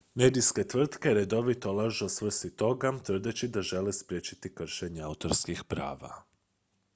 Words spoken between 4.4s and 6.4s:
kršenja autorskih prava"".